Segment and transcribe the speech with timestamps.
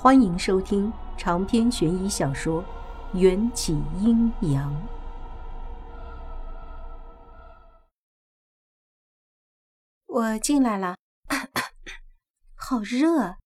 [0.00, 2.62] 欢迎收听长篇悬疑小说
[3.18, 4.72] 《缘起阴阳》。
[10.06, 10.94] 我进来了，
[12.54, 13.20] 好热。
[13.20, 13.38] 啊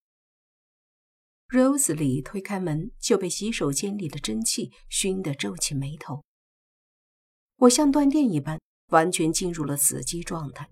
[1.47, 6.21] Rose 里推开门，就被洗手间里的蒸汽熏得皱起眉头。
[7.55, 8.59] 我像断电一般，
[8.89, 10.69] 完全进入了死机状态。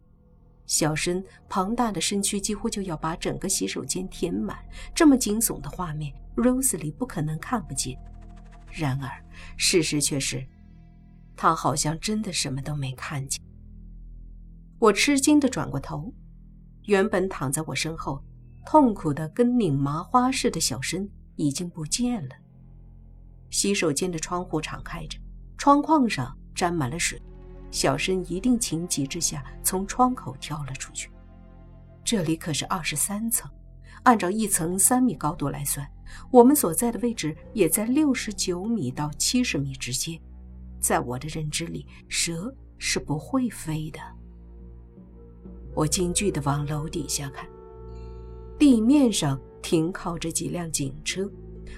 [0.66, 4.58] 小身庞大的身躯几乎就要把整个洗手间填满，
[4.96, 7.98] 这么惊悚的画面，Rosely 不可能看不见。
[8.72, 9.10] 然而，
[9.58, 10.48] 事实却是，
[11.36, 13.44] 他好像真的什么都没看见。
[14.80, 16.14] 我吃惊地转过头，
[16.86, 18.24] 原本躺在我身后，
[18.66, 22.36] 痛苦的跟拧麻花似的小身已经不见了。
[23.50, 25.20] 洗手间的窗户敞开着，
[25.58, 27.22] 窗框上沾满了水。
[27.72, 31.10] 小申一定情急之下从窗口跳了出去。
[32.04, 33.50] 这里可是二十三层，
[34.04, 35.90] 按照一层三米高度来算，
[36.30, 40.20] 我们所在的位置也在六十九米到七十米之间。
[40.80, 44.00] 在我的认知里，蛇是不会飞的。
[45.74, 47.48] 我惊惧地往楼底下看，
[48.60, 51.32] 地面上停靠着几辆警车，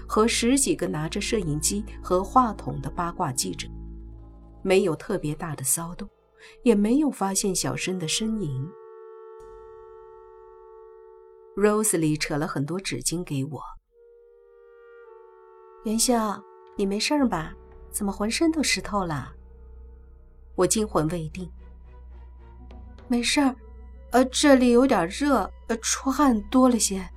[0.08, 3.68] 和十几个拿着摄影机和话筒的八卦记者。
[4.64, 6.10] 没有特别大的骚动，
[6.64, 8.68] 也没有发现小申的身影。
[11.56, 13.62] Rosely 扯了很多纸巾给我。
[15.86, 16.42] 元宵，
[16.78, 17.54] 你没事吧？
[17.92, 19.32] 怎么浑身都湿透了？
[20.56, 21.52] 我惊魂未定。
[23.08, 23.56] 没事儿，
[24.12, 27.08] 呃，这里有点热，呃，出汗多了些。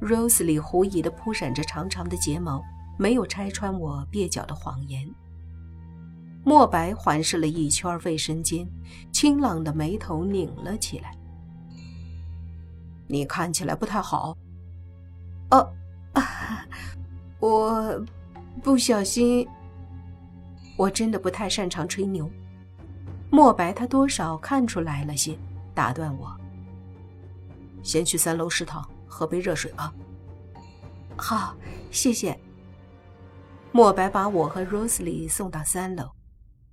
[0.00, 2.62] Rose 里狐疑的扑闪着长长的睫毛，
[2.96, 5.12] 没有拆穿我蹩脚的谎言。
[6.44, 8.66] 墨白环视了一圈卫生间，
[9.12, 11.14] 清朗的眉头拧了起来。
[13.06, 14.36] 你看起来不太好。
[15.50, 15.72] 哦，
[16.12, 16.66] 啊
[17.38, 18.04] 我
[18.62, 19.46] 不小心。
[20.76, 22.30] 我真的不太擅长吹牛。
[23.30, 25.36] 墨白他多少看出来了些，
[25.74, 26.34] 打断我。
[27.82, 29.92] 先去三楼食堂喝杯热水吧。
[31.16, 31.54] 好，
[31.90, 32.38] 谢谢。
[33.72, 36.17] 墨白把我和 Rosely 送到三楼。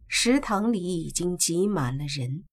[0.08, 2.46] 食堂里已经挤满了人，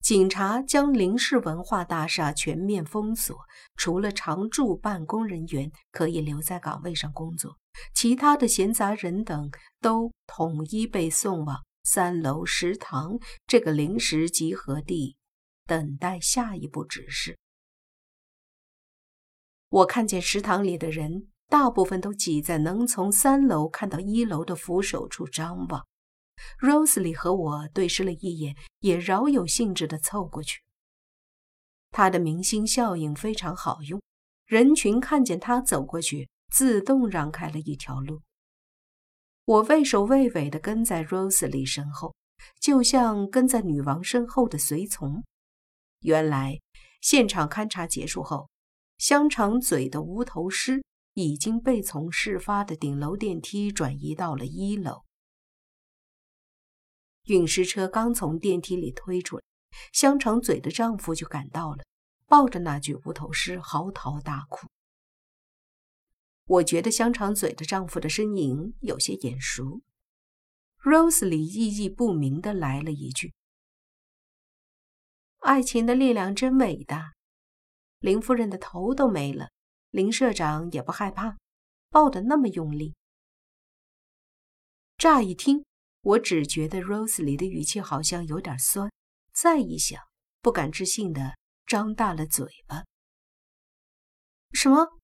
[0.00, 3.36] 警察将林氏文化大厦全面封锁，
[3.76, 7.58] 除了常驻办公人员可以留在岗位上工作，
[7.94, 9.50] 其他的闲杂人等
[9.80, 15.16] 都统一被送往三楼食堂这个临时集合地，
[15.66, 17.38] 等待下一步指示。
[19.68, 25.86] 我看见食堂里的人大部分都挤在能从三楼看到一楼的扶手处张望。
[26.60, 30.60] Rosely 和我对视了一眼，也饶有兴致地凑过去。
[31.90, 34.00] 他的明星效应非常好用，
[34.46, 38.20] 人群看见他走过去，自动让开了一条路。
[39.44, 42.14] 我畏首畏尾地跟在 Rosely 身后，
[42.60, 45.24] 就像跟在女王身后的随从。
[46.00, 46.60] 原来，
[47.00, 48.48] 现场勘查结束后，
[48.98, 50.84] 香肠嘴的无头尸
[51.14, 55.02] 已经被从事发的顶楼电梯转移到了一楼。
[57.30, 59.42] 运尸车刚从电梯里推出来，
[59.92, 61.84] 香肠嘴的丈夫就赶到了，
[62.26, 64.66] 抱着那具无头尸嚎啕大哭。
[66.46, 69.80] 我觉得香肠嘴的丈夫的身影有些眼熟。
[70.82, 73.32] Rose 里意义不明的来了一句
[75.38, 77.12] ：“爱情的力量真伟大。”
[78.00, 79.50] 林夫人的头都没了，
[79.90, 81.36] 林社长也不害怕，
[81.90, 82.96] 抱得那么用力。
[84.98, 85.64] 乍一听。
[86.02, 88.90] 我只觉得 Rose 里的语气好像有点酸，
[89.34, 90.00] 再一想，
[90.40, 92.84] 不敢置信的张大了嘴巴。
[94.52, 94.98] 什么？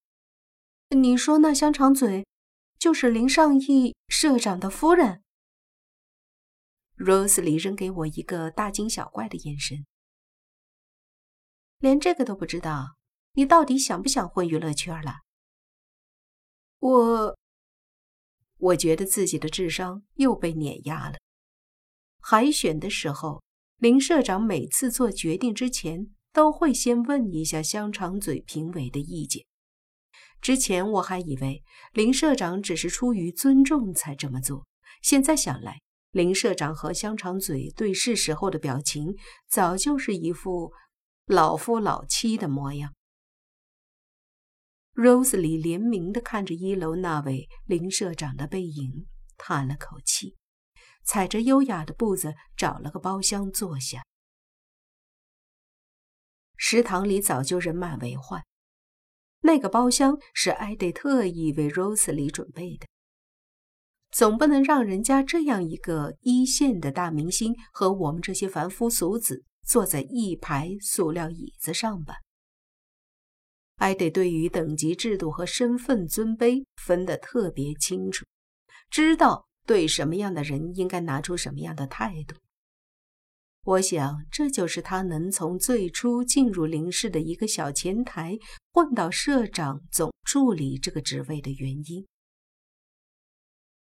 [0.89, 2.25] 你说那香肠嘴
[2.79, 5.21] 就是林尚义社长的夫人
[6.97, 9.85] ？Rose 里扔给我一个大惊小怪的眼神。
[11.77, 12.97] 连这个都不知道，
[13.33, 15.17] 你到底想不想混娱乐圈了？
[16.79, 17.37] 我。
[18.57, 21.17] 我觉得自己的智商又被碾压了。
[22.19, 23.41] 海选的时候，
[23.77, 29.45] 林社长每次做决定之前都会先问一下香肠嘴评委的意见。
[30.41, 31.63] 之前我还以为
[31.93, 34.65] 林社长只是出于尊重才这么做，
[35.01, 35.79] 现在想来，
[36.11, 39.15] 林社长和香肠嘴对视时候的表情
[39.49, 40.71] 早就是一副
[41.25, 42.93] 老夫老妻的模样。
[44.97, 49.05] Rose 里怜悯地看着一楼那位林社长的背影，
[49.37, 50.35] 叹了口气，
[51.03, 54.03] 踩着优雅的步子找了个包厢坐下。
[56.55, 58.43] 食堂里早就人满为患，
[59.41, 62.87] 那个包厢是艾迪特意为 Rose 里准备的。
[64.09, 72.15] 总不能让人家这样一个一线的大明星和我们这些凡夫俗子坐在一排塑料椅子上吧？
[73.77, 78.25] 艾德对于等级制度和身份尊卑分得特别清楚，
[78.89, 82.35] 知道对什么样的人应该拿出什么样的态度。
[83.63, 88.39] 我想，这就是他能从最初进入林氏的一个小前台，
[88.71, 92.07] 混到社长总助理这个职位的原因。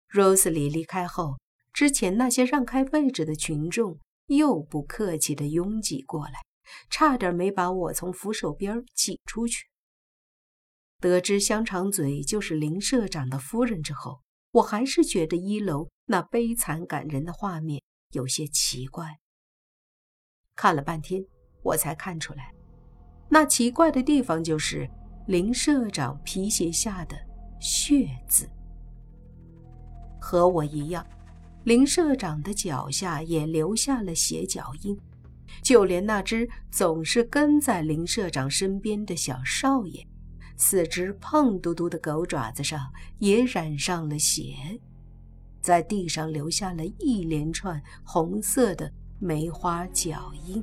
[0.09, 1.37] Rose 里离开后，
[1.73, 6.39] 之前那些让开位置的群众又不客气地拥挤过来，
[6.89, 9.67] 差点没把我从扶手边挤出去。
[10.99, 14.21] 得知香肠嘴就是林社长的夫人之后，
[14.51, 17.81] 我还是觉得一楼那悲惨感人的画面
[18.11, 19.19] 有些奇怪。
[20.55, 21.23] 看了半天，
[21.63, 22.53] 我才看出来，
[23.29, 24.89] 那奇怪的地方就是
[25.27, 27.17] 林社长皮鞋下的
[27.59, 28.49] 血渍。
[30.19, 31.05] 和我一样，
[31.65, 34.97] 林社长的脚下也留下了血脚印，
[35.61, 40.07] 就连那只总是跟在林社长身边的小少爷，
[40.57, 44.53] 四只胖嘟嘟的狗爪子上也染上了血，
[45.61, 48.91] 在地上留下了一连串红色的。
[49.17, 50.61] 梅花脚印。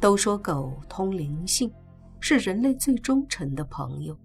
[0.00, 1.70] 都说狗通灵性，
[2.18, 4.18] 是人类最忠诚的朋友。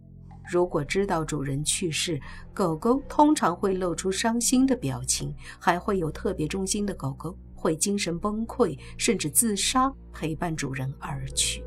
[0.50, 2.20] 如果知道主人去世，
[2.54, 11.62] 狗狗通常会露出伤心的表情，还会有特别忠心的狗狗会精神崩溃，甚至自杀，陪伴主人而去。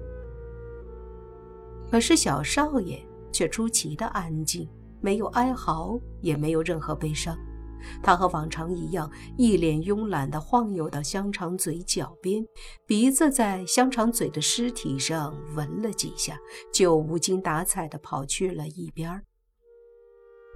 [1.91, 4.69] 可是小少爷却出奇的安静，
[5.01, 7.37] 没有哀嚎，也没有任何悲伤。
[8.03, 12.45] 他和往常一样，一脸慵懒地晃悠到香肠嘴脚边，
[12.87, 16.39] 鼻子在香肠嘴的尸体上闻了几下，
[16.73, 19.25] 就无精打采地跑去了一边儿。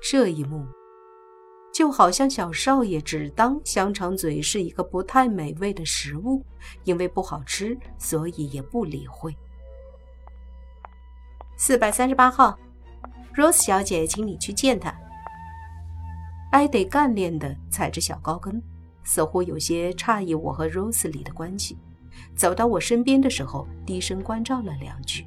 [0.02, 0.66] 这一幕，
[1.72, 6.44] 就好像小少爷只当香肠嘴是一个不太美味的食物，
[6.84, 9.34] 因为不好吃，所以也不理会。
[11.56, 12.58] 四百三十八号
[13.34, 14.92] ，Rose 小姐，请你去见他。
[16.50, 18.60] 艾得干练地踩着小高跟，
[19.04, 21.78] 似乎有些诧异我和 Rose 里的关系。
[22.36, 25.26] 走到我身边的时候，低声关照了两句：“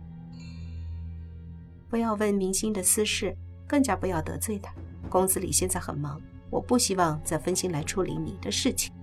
[1.90, 3.36] 不要问明星的私事，
[3.66, 4.74] 更加不要得罪他。
[5.10, 8.94] 公司里现在很忙，我不希望再分心来处理你的事情。”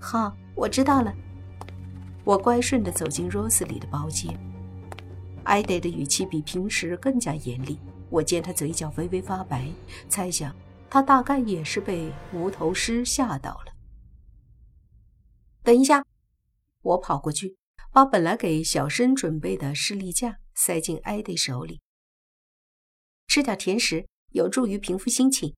[0.00, 1.14] 好，我知道了。
[2.24, 4.34] 我乖顺地走进 Rose 里的包间。
[5.44, 7.78] 艾德的语气比平时更加严厉。
[8.10, 9.70] 我见他嘴角微微发白，
[10.08, 10.54] 猜想
[10.90, 13.72] 他大概也是被无头尸吓到了。
[15.62, 16.04] 等一下，
[16.82, 17.56] 我跑过去，
[17.92, 21.80] 把本来给小申准备的士力架塞进艾迪手里。
[23.26, 25.54] 吃点甜食有助于平复心情。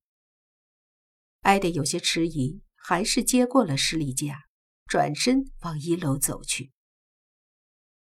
[1.41, 4.45] 艾迪有些迟疑，还是接过了士力架，
[4.85, 6.71] 转身往一楼走去。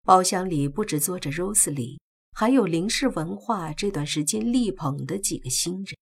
[0.03, 2.01] 包厢里不止坐着 Rose 里。
[2.35, 5.95] 还有林氏文化这段时间力捧的几个新人，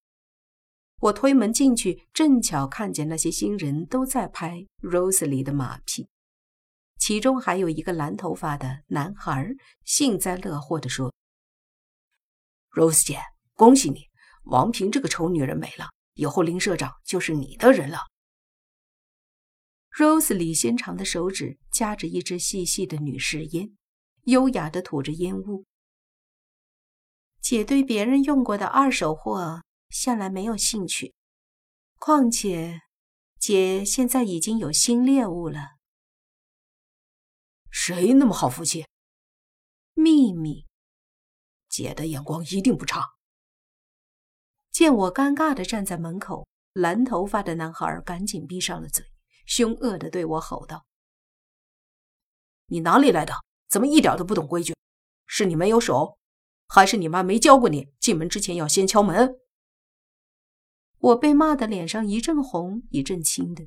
[1.01, 6.09] 我推门进去，正巧看见那些新人都在拍 Rose 里的马屁，
[7.01, 9.45] 其中还有一个蓝头发的男孩，
[9.85, 11.13] 幸灾乐祸地说
[12.71, 13.19] ：“Rose 姐，
[13.55, 14.05] 恭喜你，
[14.45, 17.99] 王平这个丑女人没了，以后林社长就是你的人了。
[19.99, 23.77] ”Rose 里纤长的手指夹着一支细细的女士烟，
[24.25, 25.65] 优雅地吐着烟雾。
[27.41, 31.15] 姐对别人用过的二手货向来没有兴趣，
[31.99, 32.81] 况且
[33.39, 35.61] 姐现在已经有新猎物了。
[37.71, 38.87] 谁那么好福气？
[39.95, 40.67] 秘密。
[41.69, 43.15] 姐的眼光一定不差。
[44.71, 49.05] 见我尴尬的站在门口，蓝头发的男孩赶紧闭上了嘴，
[49.47, 50.87] 凶恶的对我吼道
[52.67, 53.35] ：“你哪里来的？
[53.71, 54.75] 怎么一点都不懂规矩？
[55.27, 56.19] 是你没有手？”
[56.73, 59.35] 还是你妈没教过你，进门之前要先敲门。
[60.99, 63.67] 我被骂得脸上一阵红一阵青的。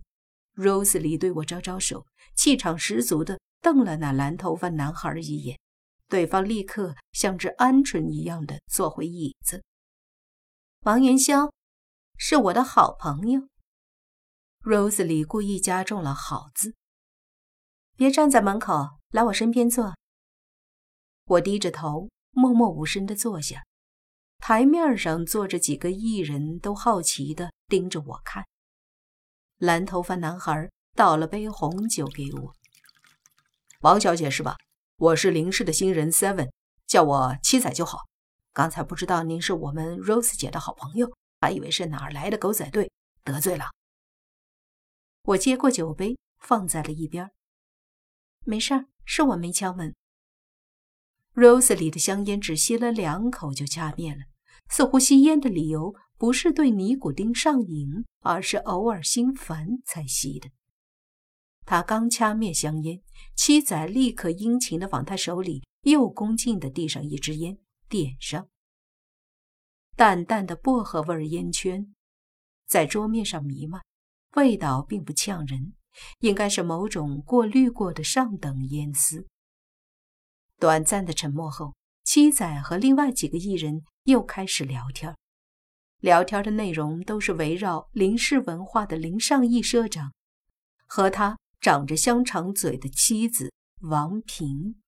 [0.56, 2.06] Rose 里对我招招手，
[2.36, 5.60] 气场十足的瞪了那蓝头发男孩一眼，
[6.08, 9.64] 对方立刻像只鹌鹑一样的坐回椅子。
[10.82, 11.52] 王元宵，
[12.18, 13.50] 是我的好朋友。
[14.62, 16.76] Rose 里故意加重了“好”字。
[17.96, 19.96] 别站在门口，来我身边坐。
[21.26, 22.10] 我低着头。
[22.36, 23.64] 默默无声地坐下，
[24.40, 28.48] 台面上坐着几个艺人，都好奇地盯着我看。
[29.60, 32.54] 蓝头发男孩倒了杯红酒给我。
[33.82, 34.58] 王小姐是吧？
[34.98, 36.50] 我是林氏的新人 Seven，
[36.88, 38.00] 叫我七仔就好。
[38.52, 42.92] 刚才不知道您是我们 Rose 姐的好朋友，还以为是哪儿来的狗仔队，
[43.24, 43.66] 得罪了。
[45.26, 47.30] 我接过酒杯，放在了一边。
[48.46, 49.96] 没事儿，是我没敲门。
[51.34, 54.26] Rose 里的香烟只吸了两口就掐灭了，
[54.70, 60.50] 似乎吸烟的理由不是对尼古丁上瘾，而是偶尔心烦才吸的。
[61.66, 63.02] 他刚掐灭香烟，
[63.36, 67.58] 七仔立刻殷勤地往他手里又恭敬地递上一支烟，
[67.88, 68.48] 点上。
[69.96, 71.96] 淡淡的薄荷味烟圈
[72.68, 73.82] 在桌面上弥漫，
[74.36, 75.74] 味道并不呛人，
[76.20, 79.28] 应该是某种过滤过的上等烟丝。
[80.60, 85.16] 短暂的沉默后，七仔和另外几个艺人又开始聊天，
[86.00, 90.14] 聊天的内容都是围绕林氏文化的林尚义社长
[90.88, 91.38] 和他。
[91.64, 94.82] 长着香肠嘴的妻子王平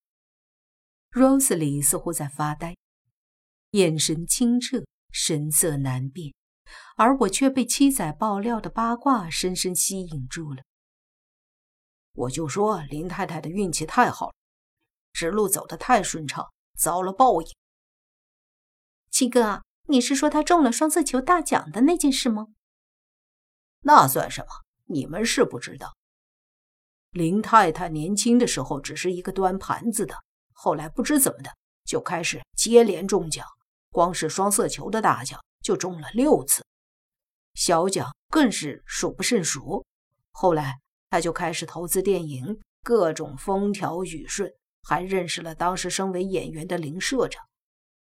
[1.12, 2.76] ，Rose 里似乎在发呆，
[3.72, 6.34] 眼神清澈，神色难辨，
[6.98, 10.64] 而我却被七仔爆料的八卦深深吸引住了。
[12.16, 14.34] 我就说林太太的运气太好了，
[15.14, 17.48] 指路走得太顺畅，遭了报应。
[19.12, 22.48] 七哥，你是说她中了双色球大奖的那件事吗？
[23.82, 24.48] 那算什么？
[24.86, 25.96] 你们是不知道。
[27.12, 30.16] 林太太年轻的时候只是一个端盘子的，
[30.54, 31.56] 后来不知怎么的
[31.86, 33.46] 就开始接连中奖，
[33.90, 36.66] 光是双色球的大奖就中了六次，
[37.54, 39.86] 小奖更是数不胜数。
[40.32, 40.80] 后来
[41.16, 44.54] 他就开始投资电影，各种风调雨顺，
[44.84, 47.42] 还认识了当时身为演员的林社长。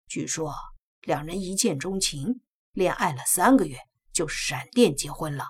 [0.08, 0.56] 据说
[1.02, 2.40] 两人一见钟情，
[2.72, 3.76] 恋爱了三个月
[4.14, 5.44] 就闪电结婚了。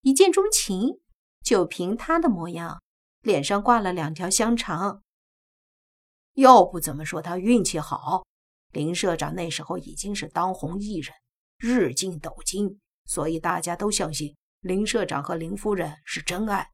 [0.00, 1.02] 一见钟情。
[1.44, 2.80] 就凭他的模样，
[3.20, 5.02] 脸上挂了两条香肠。
[6.34, 8.24] 要不怎么说他运气好？
[8.70, 11.12] 林社长那时候已经是当红艺人，
[11.58, 16.70] 日进斗金，所以大家都相信林社长和林夫人是真爱。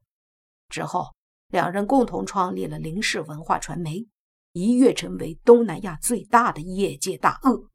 [0.69, 1.15] 之后，
[1.47, 4.07] 两人共同创立了林氏文化传媒，
[4.53, 7.67] 一跃成为东南亚最大的业界大鳄。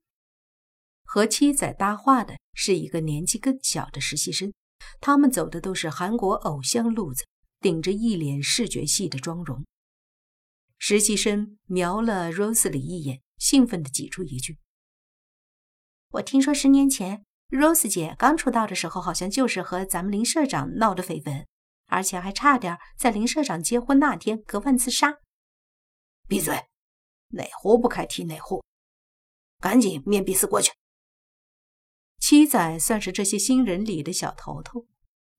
[1.02, 4.52] 和七仔搭话的是一个年纪更小的实习生。
[5.00, 7.26] 他们走的都是韩国偶像路子，
[7.59, 9.64] 顶着一脸视觉系的妆容。
[10.78, 14.59] 实习生瞄了 Rose 里一眼，兴奋地挤出一句
[16.11, 21.46] ：“我听说十年前 Rose 姐刚出道的时候，好像就是和咱们林社长闹的绯闻，
[21.86, 25.18] 而且还差点在林社长结婚那天割腕自杀。”
[26.26, 26.64] 闭嘴！
[27.28, 28.64] 哪壶不开提哪壶，
[29.58, 30.72] 赶紧面壁思过去。
[32.18, 34.86] 七仔算是这些新人里的小头头。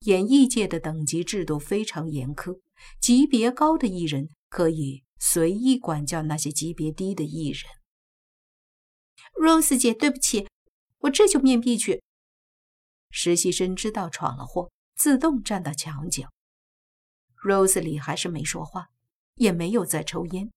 [0.01, 2.59] 演艺界的等级制度非常严苛，
[2.99, 7.63] 级别高的艺人可以随意管教那些级别低的艺人。
[9.41, 10.47] Rose 姐，对不起，
[11.05, 12.03] 我这就面壁去。
[13.11, 16.29] 实习生知道闯了祸，自动站到墙角。
[17.43, 18.89] Rose 里还是没说话，
[19.35, 20.51] 也没有再抽烟，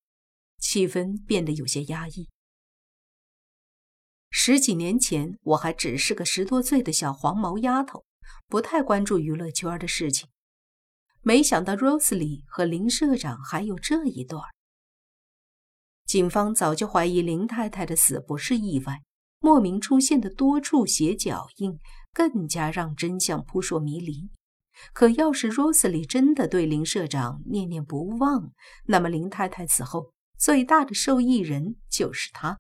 [0.59, 2.29] 气氛变得有些压抑。
[4.31, 8.05] 十几年前，我还只是个十多岁的小黄毛丫头，
[8.47, 10.29] 不太关注娱乐圈的事情。
[11.21, 14.43] 没想到 Rose 里和林社长还有这一段。
[16.07, 19.03] 警方早就怀疑林太太的死不是意外，
[19.41, 21.79] 莫名出现的多处血脚印
[22.13, 24.31] 更加让真相扑朔迷离。
[24.93, 28.53] 可要是 Rose 里真的对林社长念念不忘，
[28.85, 32.59] 那么林太太死后最大的受益人就是他。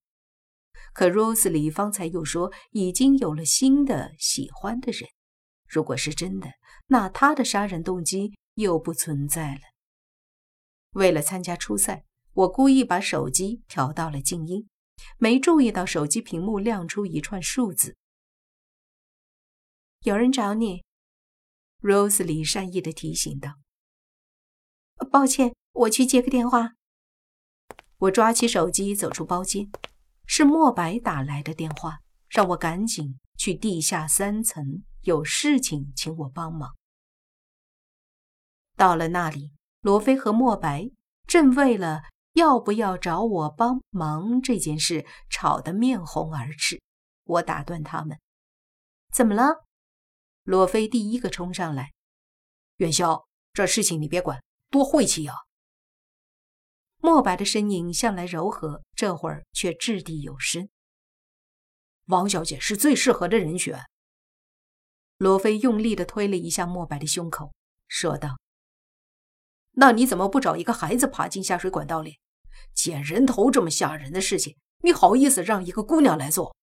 [0.92, 5.08] 可 Rose 里方才又说已经有了新的喜欢的人，
[5.68, 6.48] 如果是真的，
[6.88, 9.60] 那他的杀人动机又不存在了。
[10.94, 14.66] 为了参加初赛，我故意把手机调到了静音，
[15.18, 17.96] 没注意到手机屏幕亮出一串数字。
[20.00, 20.84] 有人找你
[21.80, 23.54] ，Rose 里善意的提醒道
[25.10, 26.74] ：“抱歉，我去接个电话。”
[27.98, 29.70] 我抓起手机走出包间。
[30.30, 36.76] 是莫白打来的电话，让我赶紧去地下三层，有事情请我帮忙。
[38.76, 40.90] 到了那里，罗非和莫白
[41.26, 42.02] 正为了
[42.32, 46.80] 要不要找我帮忙这件事吵得面红耳赤。
[47.24, 48.18] 我打断他们
[49.12, 49.64] ：“怎么了？”
[50.44, 51.92] 罗非第一个冲上来
[52.78, 55.34] ：“元宵，这事情你别管，多晦气呀！”
[57.00, 60.68] 莫白的身影向来柔和，这会儿却掷地有声。
[62.06, 63.84] 王小姐是最适合的人选。
[65.18, 67.52] 罗非用力地推了一下莫白的胸口，
[67.86, 68.38] 说道
[69.80, 72.18] ：“那你怎么不找一个孩子爬进下水管道里？
[72.74, 76.56] 捡人头这么吓人的事情，你好意思让一个姑娘来做？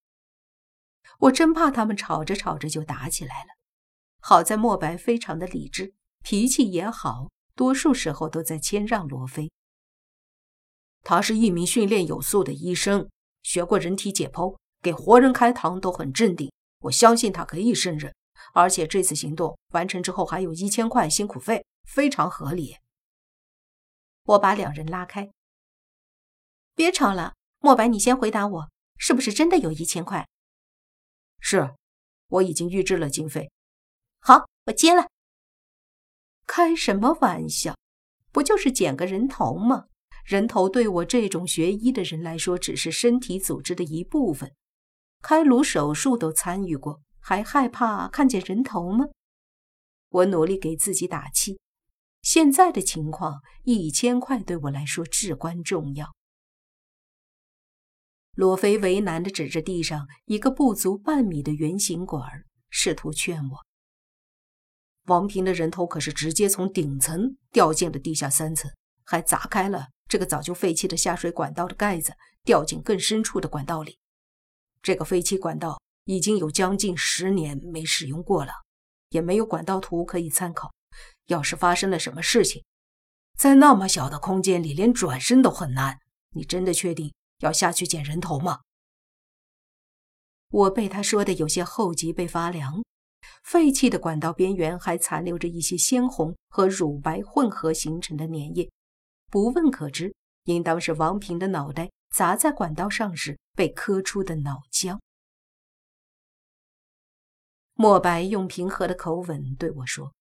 [1.20, 3.52] 我真怕他们吵着吵着就打起来了。
[4.20, 5.94] 好在莫白非常的理智，
[6.24, 9.50] 脾气也好，多数时候都在谦让罗非。
[11.02, 13.10] 他是一名训练有素的医生，
[13.44, 16.52] 学过人体解剖，给活人开膛都很镇定。
[16.80, 18.14] 我相信他可以胜任，
[18.54, 22.76] 而且这次行动完成之后还有一千块辛苦费，非常合理。
[24.25, 25.32] 我把两人拉开，
[26.74, 27.36] 别吵了。
[27.60, 30.27] 莫白，你先回答我，是不是真的有一千块？
[31.39, 31.75] 是，
[32.27, 33.51] 我已经预支了经费。
[34.20, 35.08] 好，我接了。
[36.48, 37.75] 开什么玩笑？
[38.32, 39.88] 不就是捡个人头吗？
[40.25, 44.53] 人头对我这种学医的人来说，只是身体组织的一部分。
[45.22, 49.05] 开颅手术都参与过，还害怕看见人头吗？
[50.10, 51.60] 我努力给自己打气。
[52.25, 56.15] 现在的情况，一千块对我来说至关重要。
[58.34, 63.63] 罗非为难地指着地上一个不足半米的圆形管，试图劝我
[65.05, 68.72] ：“王平的人头可是直接从顶层掉进了地下三层，
[69.03, 72.13] 还砸开了。”这个早就废弃的下水管道的盖子
[72.44, 74.00] 掉进更深处的管道里，
[74.82, 78.51] 这个废弃管道已经有将近十年没使用过了，
[79.10, 80.74] 也没有管道图可以参考。
[81.25, 82.64] 要是发生了什么事情，
[83.38, 86.00] 在那么小的空间里，连转身都很难。
[86.32, 88.62] 你真的确定要下去捡人头吗？
[90.50, 92.84] 我被他说的有些后脊背发凉。
[93.44, 98.70] 废弃的管道边缘还残留着一些鲜红和乳白混合形成的粘液。
[99.32, 105.00] 不问可知，应当是王平的脑袋砸在管道上时被磕出的脑浆。
[107.74, 110.14] 莫白用平和的口吻对我说：“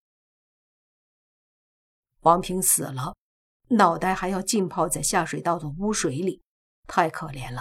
[2.24, 3.14] 王平死了，
[3.68, 6.42] 脑袋还要浸泡在下水道的污水里，
[6.86, 7.60] 太可怜了。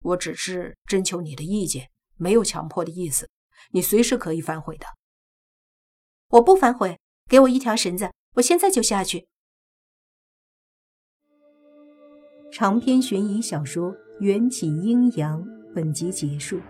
[0.00, 3.30] 我只是征求你的意见，没有强迫的意思，
[3.70, 4.86] 你随时可以反悔的。”
[6.30, 9.28] 我不反悔，给我一条绳子，我现在就下去。
[12.52, 15.40] 长篇悬疑小说《缘起阴阳》
[15.72, 16.60] 本集结束，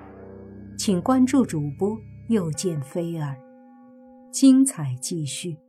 [0.78, 3.34] 请关注主播，又见菲儿，
[4.30, 5.63] 精彩继续。